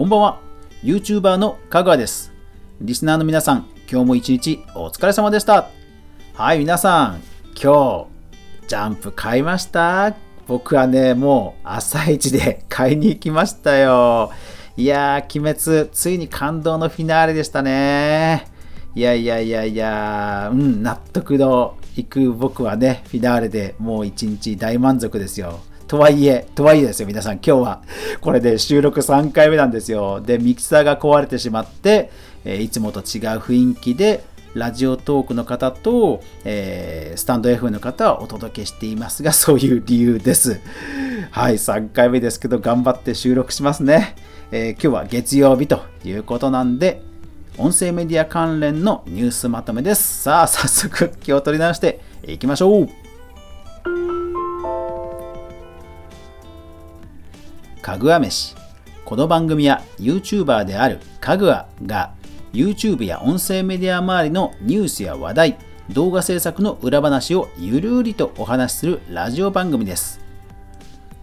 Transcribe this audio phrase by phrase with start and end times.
[0.00, 0.40] こんばんは。
[0.82, 2.32] YouTuber のかぐわです。
[2.80, 5.68] リスナーの皆さん、今日も一日お疲れ様でした。
[6.32, 8.06] はい、皆さん、今
[8.64, 10.14] 日、ジャンプ買いました？
[10.46, 14.32] 僕はね、もう朝一で買いに行きましたよ。
[14.74, 18.46] いやー、鬼滅、ついに感動のフィナーレでしたね。
[18.94, 25.60] いやいやいやいや、うん、納得のいく僕はね、フィナーレでもう一日大満足ですよ。
[25.90, 27.82] とはいえ、とはいえですよ、皆さん、今日は、
[28.20, 30.20] これで収録3回目なんですよ。
[30.20, 32.12] で、ミキサーが壊れてしまって、
[32.44, 33.04] えーいつもと違う
[33.40, 34.22] 雰囲気で、
[34.54, 40.60] ラジオトークの方と、えースタンド F の方はお届けしていますが、そういう理由です。
[41.32, 44.14] はい、3回目ですけど、頑張って収録しますね。
[44.52, 47.02] えー今日は月曜日ということなんで、
[47.58, 50.22] 音声メディア関連のニュースまとめです。
[50.22, 51.98] さあ、早速気を取り直して
[52.28, 53.09] いきましょう。
[57.80, 58.54] かぐわ飯。
[59.04, 62.12] この番組は YouTuber であるかぐわが
[62.52, 70.20] YouTube や音声メディア周りのニュースや話題、動画制作の裏話をゆるりとお話しするラジオ番組です。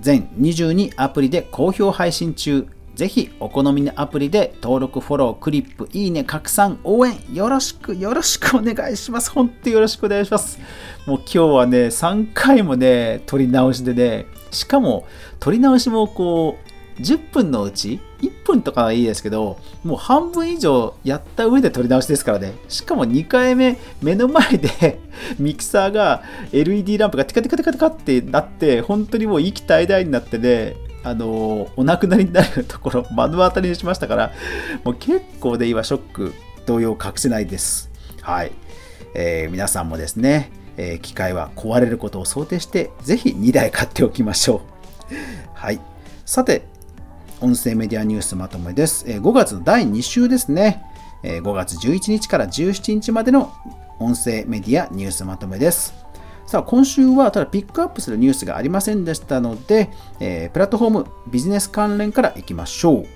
[0.00, 2.68] 全22アプリで好評配信中。
[2.94, 9.30] ぜひお好みのアプリで登録、フォロー、クリップ、いいね、拡散、応援よろしくよろしくお願いします。
[9.30, 10.58] 本当によろしくお願いします。
[11.06, 15.06] もう今日はね、3回もね、撮り直しでね、しかも
[15.40, 22.52] 撮り直しもこう、10分のうち1分とかはいいですけど、もう半分以上やった上で撮り直しですからね。
[22.68, 25.00] しかも2回目、目の前で
[25.38, 34.32] ミキサーが LED ランプがテカテカテカテカってなって、本当にもう息絶え絶えになってね、あのお亡くなりになるところ、目の当たりにしましたから、
[34.84, 36.34] もう結構で今、ショック、
[36.66, 37.90] 動揺隠せないです。
[38.20, 38.52] はい。
[39.14, 44.62] えー皆さんもですね、えー機械は壊れることを想定して、ぜひ2台買っておきましょ
[45.10, 45.14] う。
[45.54, 45.80] はい。
[46.24, 46.62] さて、
[47.40, 49.04] 音声メディアニュースまとめです。
[49.08, 50.84] えー5月の第2週ですね。
[51.22, 53.52] えー5月11日から17日までの
[53.98, 55.94] 音声メディアニュースまとめです。
[56.46, 63.06] さあ、今週はただピックアップするニュースがありませんでしたので、えープラットフォームビジネス関連からいきましょう。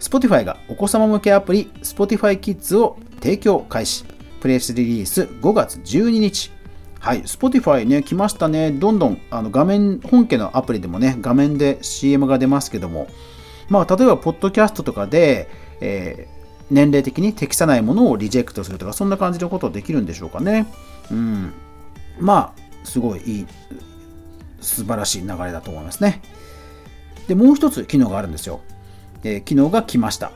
[0.00, 4.04] Spotify がお子様向けアプリ Spotify Kids を提供開始。
[4.42, 6.50] プレスリリース5月12日。
[6.98, 8.72] はい、Spotify ね、来ましたね。
[8.72, 13.06] どんどんあの画面、本家のアプリでもね、画面で CM が出ますけども、
[13.68, 15.48] まあ、例えば、ポッドキャストとかで、
[15.80, 20.66] えー年齢的に適さないものをリジェクトするとか、そんな感じのことできるんでしょうかね。
[21.10, 21.52] うん。
[22.18, 23.46] まあ、すごいいい、
[24.62, 26.22] 素晴らしい流れだと思いますね。
[27.28, 28.60] で、もう一つ機能があるんですよ。
[29.22, 30.32] えー機能が来ました。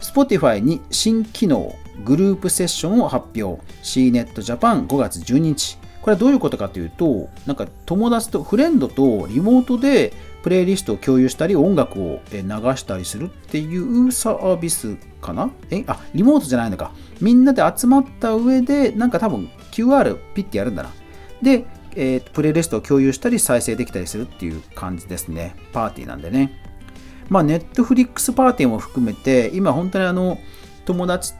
[0.00, 1.74] Spotify に新機能、
[2.04, 3.62] グループセッションを発表。
[3.82, 5.78] CNET Japan 5月12日。
[6.00, 15.50] これはどういうことかというと、なんか友達と、フレンドとリモートでプレイリストを共有したり、音楽を流したりするっていうサービスかな？
[15.70, 16.92] え、あ、リモートじゃないのか。
[17.20, 20.90] みんなで集まった上で、なんか多分 QR ピッてやるんだな。
[21.42, 25.54] で、えープレイリストを共有したり再生できたりするっていう感じですね。
[25.72, 26.69] パーティーなんでね。
[27.30, 30.38] まあ、ネットフリックスパーティーも含めて、今本当にあの、
[30.84, 31.32] 友達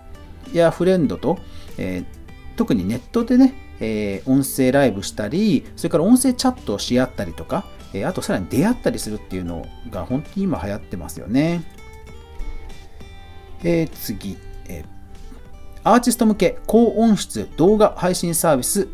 [0.53, 1.39] やフレンドと、
[1.77, 2.21] えー
[2.56, 11.62] 特にネットでね、えー音声ライブしたり、それから音声チャットをし合ったりとか、えーあとさらに出会ったりするっていうのが本当に今流行ってますよね。
[13.65, 14.37] えー次、
[14.69, 15.01] えー
[15.83, 18.87] アーティスト向け高音質動画配信サービス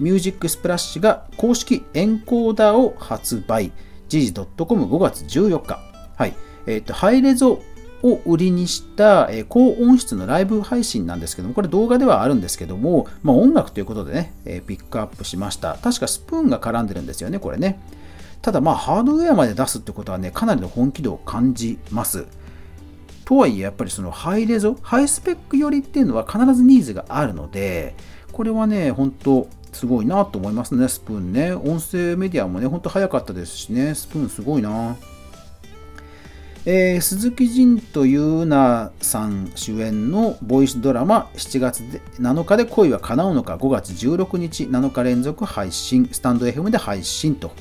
[0.00, 3.70] ミュージックスプラッシュが公式エンコーダーを発売。
[4.08, 5.89] 時事 .com5 月14日。
[6.20, 6.34] はい。
[6.66, 7.62] えっ、と、ハイレゾ
[8.02, 15.78] を売りにした、え高音質のライブ配信なんですけども、これ動画ではあるんですけども、まあ、音楽ということでね、えピックアップしました。
[15.82, 17.80] 確かスプーンが絡んでるんですよね、これね。
[18.42, 22.26] ただまあ、ハードウェアまで出すってことはね、かなりの本気度を感じます。
[23.24, 27.94] とはいえ、やっぱりそのハイレゾ、ハイスペック寄りっていうのは必ずニーズがあるので、
[28.30, 31.54] これはね、本当すごいなと思いますね、スプーンね。
[31.54, 34.96] 音声メディアもね、本当早かったですしね、スプーンすごいな。
[36.66, 47.52] えー鈴木仁と優奈さん主演のボイスドラマ7月で7日で恋は叶うのか5月16日7日連続配信スタンド FM で配信と、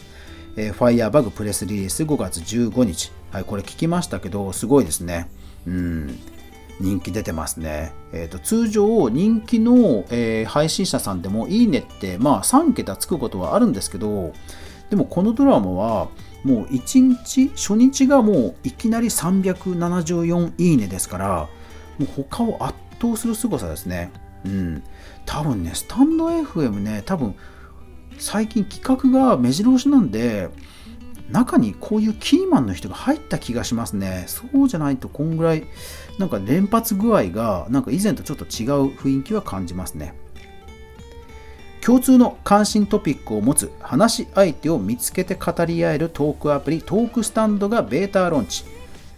[0.57, 3.11] えー、ファイヤーバグプレスリリース5月15日。
[3.31, 5.29] はいこれ聞きましたけどすごいですね。
[5.65, 6.19] うん。
[6.81, 7.93] 人気出てますね。
[8.11, 14.33] えー、と通常、人気の、えー配信者さんでもいいねって、まあ、3桁つくことはあるんですけど、
[14.89, 16.09] でもこのドラマは、
[16.43, 21.49] もう1日、初日がもういきなり374いいねですから、
[21.97, 24.11] もう他を圧倒する凄さですね。
[24.45, 24.83] うん。
[25.25, 27.35] 多分ね、スタンド FM ね、多分
[28.17, 30.49] 最近企画が目白押しなんで、
[31.29, 34.23] 中にこういうキーマンの人が入った気がしますね。
[34.27, 35.65] そうじゃないとこんぐらい
[36.17, 40.15] なんか連発具合がなんか以前とちょっと違う雰囲気は感じますね。
[41.89, 48.63] 共通の関心トピックを持つ話し相手を見つけて語り合えるトークアプリトークスタンドがベータローンチ。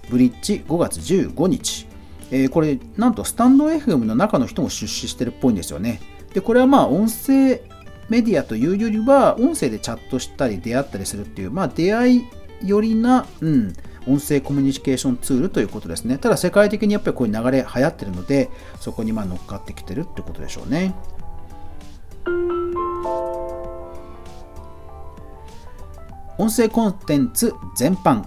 [0.10, 1.86] ブリッジ5月15日。
[2.32, 6.00] えー、これなんとスタンド FM の中の人も出資してるっぽいんですよね。
[6.34, 7.62] で、これはまあ音声
[8.08, 12.24] メディアというよりは、音声でチャットしたり出会ったりするっていう、まあ、出会い
[12.64, 13.74] よりな、うん、
[14.08, 16.18] 音声コミュニケーションツールということですね。
[16.18, 20.96] ただ世界的にやっぱりこういう流れ流行ってるので、そこにま乗っかってきてるってことでしょうね。
[26.42, 28.26] 音声コンテンツ全般、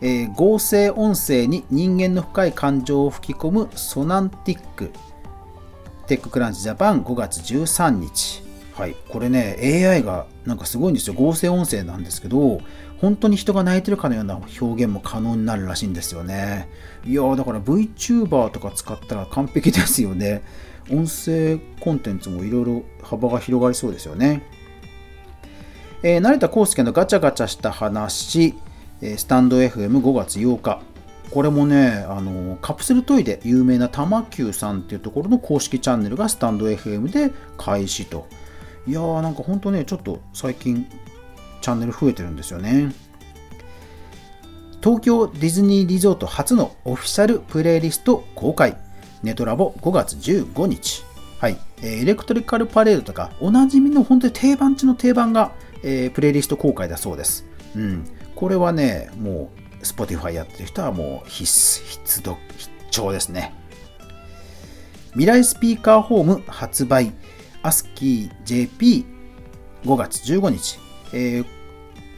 [0.00, 4.90] えー、合成音声に人間の深い感情を吹き込むソナンティック。
[6.08, 8.42] テッククランチジャパン5月13日。
[8.74, 11.14] はい、これね AI がなんかすごいんですよ。
[11.14, 12.62] 合成音声なんですけど
[13.00, 16.68] 本当に人が泣いてるかのような表現も可能になるらしいんですよね。
[17.06, 20.42] いやだから VTuber とか使ったら完璧ですよね。
[20.90, 24.42] 音声コンテンツもいろいろ幅が広がりそうですよね。
[26.02, 28.54] えー、成田康介のガチャガチャした話、
[29.02, 30.80] えスタンド FM5 月8日。
[31.30, 38.26] これもね、あのカプセルトイで有名な玉球さんっていうところの公式チャンネルがスタンド FM で開始と。
[38.86, 40.86] いやーなんかほんとねちょっと最近
[41.60, 42.92] チャンネル増えてるんですよね。
[44.82, 48.76] 東京ディズニーリゾート初のオフィシャルプレイリスト公開。
[49.22, 51.04] ネトラボ5月15日。
[51.38, 55.52] はい、エレクトリカルパレードとかおなじみの本当に定番中の定番が、
[55.82, 57.46] えー、プレイリスト公開だそうです。
[57.76, 58.04] うん。
[58.34, 59.50] これはねも
[59.80, 63.54] う Spotify やってる人はもう必須必読必聴ですね。
[65.12, 67.12] 未来スピーカーホーム発売
[67.62, 69.04] ASCII-JP5
[69.96, 70.78] 月15日、
[71.12, 71.46] えー、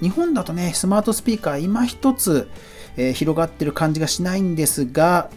[0.01, 2.51] 日本だとね、スマートスピーカー今一つ、
[2.97, 5.31] えー、広がってる感じがしないんですが、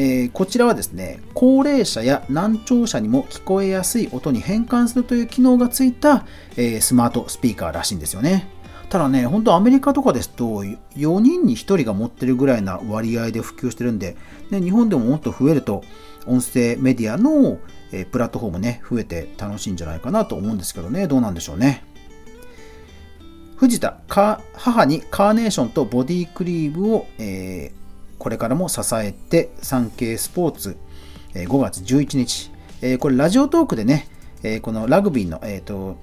[0.00, 6.24] えー、こちらはですね、高齢者や難聴者にも聞こえやすい音に変換するという機能がついた、
[6.56, 8.46] えスマートスピーカーらしいんですよね。
[8.90, 14.16] ただね、本当アメリカとかですと、4人に1人が持ってるぐらいな割合で普及してるんで、
[14.50, 15.82] ね、日本でももっと増えると、
[16.26, 17.58] 音声メディアの、
[17.90, 21.82] えプラットフォームね、増えて楽しいんじゃないかなと思うんですけどね、どうなんでしょうね。
[23.56, 27.87] 藤田、母にカーネーションとボディクリームを、えー、
[28.18, 30.76] これからも支えて、産経スポーツ、
[31.34, 32.50] えー、5月11日、
[32.82, 34.08] えー、これラジオトークでね、
[34.42, 35.96] えこのラグビーの、えーと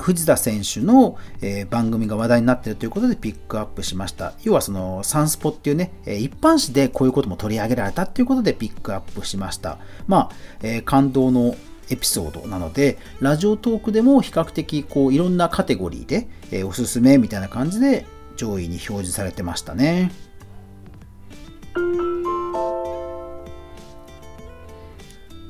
[0.00, 4.32] 藤田選手の、えー、番組が話題になっているということでピックアップしました。
[4.42, 9.78] 要はそのサンスポっていうね、え、一般紙でこういうことも取り上げられたということでピックアップしました。
[10.06, 10.30] まあ、
[10.62, 11.54] え、感動の
[11.90, 18.06] エピソードなので、ラジオトークでも比較的こういろんなカテゴリーで、えおすすめみたいな感じで
[18.36, 20.10] 上位に表示されてましたね。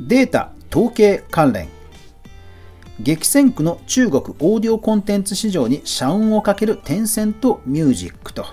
[0.00, 1.69] データ統計関連
[3.00, 8.44] 激戦区の中国オーディオコンテンツ市場に社運をかけるテンセントミュージックと。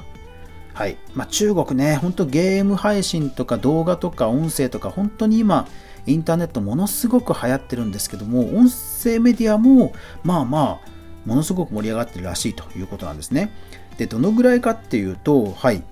[0.73, 0.97] はい。
[1.15, 5.67] まあ、中国ね、ほんとゲーム配信とか動画とか音声とか本当に今、
[6.05, 9.91] インターネットものすごく流行ってるんですけども、音声メディアも
[10.23, 10.89] まあまあ、
[11.25, 13.51] ものすごく盛り上がってるらしいということなんですね。
[13.97, 15.83] で、どのぐらいかっていうと、はい。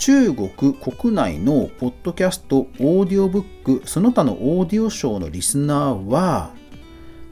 [0.00, 6.54] 中国国内のポッドキャスト、オーディオブック、その他のオーディオショーのリスナーは、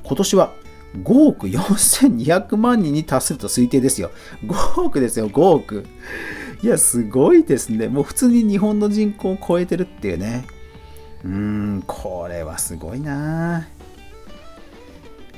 [0.04, 0.52] 今年は
[1.02, 4.10] 5億4200万人に達すると推定ですよ。
[4.44, 5.86] 5億ですよ、5億。
[6.62, 7.88] いや、すごいですね。
[7.88, 10.44] もう普通に日本の人口を超えてるっていうね。
[11.24, 13.66] うーん、これはすごいな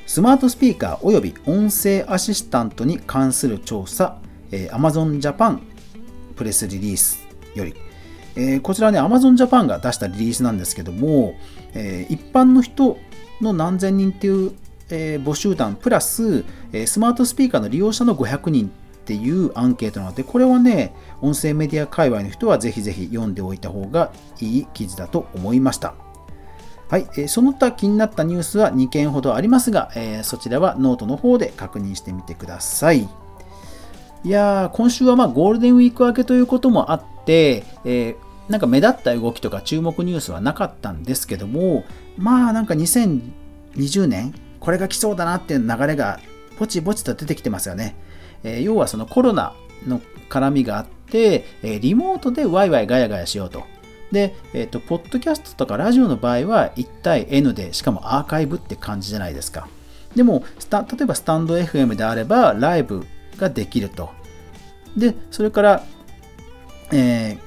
[0.04, 4.18] スマートスピーカーおよび音声アシスタントに関する調査、
[4.50, 5.69] えー、Amazon Japan
[6.40, 7.23] プレスリリース
[7.54, 7.75] より、
[8.35, 11.35] えー、こちらね、Amazon Japan が出したリリースなんですけども、
[11.75, 12.97] えー、一般の人
[13.42, 14.52] の何千人っていう
[14.92, 18.70] えー、母集団プラス、え、スマートスピーカーの利用者の500人っ
[19.04, 25.94] ていうアンケートなので、これはね、音声メディア界隈の人はぜひぜひ読んでおいた方がいい記事だと思いました。
[26.88, 33.09] はい、え、その他気になったニュースは2件ほどありますが、えー、そちらはノートの方で確認してみてください。
[34.22, 41.84] いやー、今週はまあゴールデンウィーク明けということもあって、えー、なんか目立った動きとか注目ニュースはなかったんですけども、
[42.18, 46.20] まあなんか2020年これが来そうだなっていう流れが
[46.58, 47.96] ぼちぼちと出てきてますよね。
[48.44, 49.54] えー、要はそのコロナ
[49.86, 53.64] の絡みがあって、えー、リモートでワイワイガヤガヤしようと。
[54.12, 59.68] で、えっ、ー、と、ポッドキャストとかラジオの場合は1対 N で、しかもアーカイブって感じじゃないですか。
[60.16, 63.06] でも、例えばスタンド FM であればライブ
[63.40, 64.11] ができると。
[64.97, 65.85] で、それから、
[66.92, 67.38] え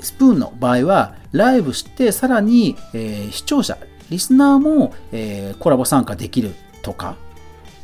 [0.00, 3.78] ー、スプーンの場合は、ライブして、さらに、えー、視聴者、
[4.10, 7.16] リスナーも、えー、コラボ参加できるとか、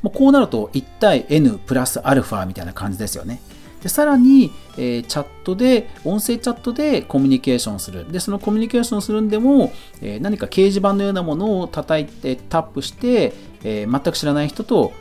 [0.02, 3.40] もうこうなると1対 N プラスアルファみたいな感じですよね。
[3.82, 8.10] でさらに、えー、チャットで、音声チャットでコミュニケーションする。
[8.10, 14.92] で、そのコミュニケーションするんでも、え、何か掲示板のようなものを叩いてタップして、え、全く知らない人と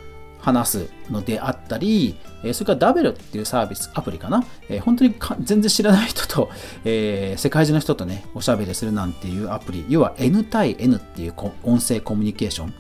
[0.44, 2.18] 話すのであったり、
[2.52, 4.44] それからダベルっていうサービス、アプリかな？
[4.82, 6.50] 本当に全然知らない人と、
[6.84, 11.34] え、世界中の人とね、おしゃべりするなんていうアプリ、要は N 対 N っていう
[11.64, 12.74] 音声コミュニケーション？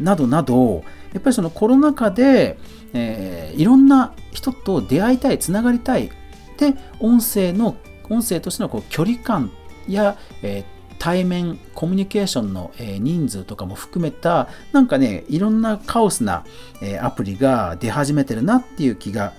[0.00, 0.82] などなど、
[1.12, 2.58] やっぱりそのコロナ禍で、
[2.92, 6.10] えー、いろんな人と出会いたい、つながりたい。
[6.58, 7.76] で、音声の、
[8.10, 9.52] 音声としてのこう距離感
[9.88, 16.44] や、えー、対面コミュニケーションの、え人数とかも含めたなんかねいろんなカオスな、
[16.80, 19.32] えアプリが出始めてるなっていう気が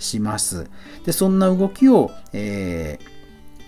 [0.00, 0.68] します
[1.04, 2.98] でそんな動きを、え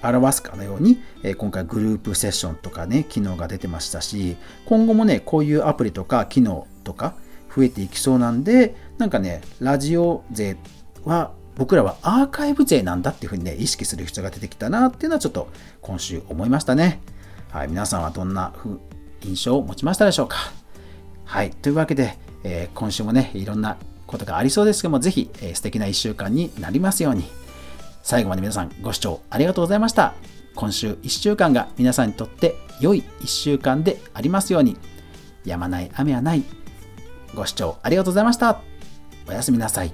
[0.02, 7.14] ー、表すかのように、え今回グループセッションとかね機能が出てましたし今後もねこういうアプリとか機能とか
[7.54, 10.56] 増えていきそうなんでなんかねラジオ勢
[11.04, 15.46] は僕らはアーカイブ勢なんだっていうふうにね意識する人が出てきたなっていうのはちょっと
[15.80, 17.00] 今週思いましたね。
[17.50, 18.52] はい、皆さんはどんな
[19.22, 20.36] 印象を持ちましたでしょうか？
[21.24, 23.76] はい、というわけで、えー、今週もね、いろんな
[24.06, 27.24] ことがありそうですけども、ぜひ、えー、素敵な1週間になりますように。
[28.02, 30.14] 最後まで皆さんご視聴ありがとうございました。
[30.54, 34.76] 今週1週間が皆さんにとって良い1週間でありますように。
[35.44, 36.44] やまない雨はない。
[37.34, 38.60] ご視聴ありがとうございました。
[39.28, 39.92] おやすみなさい。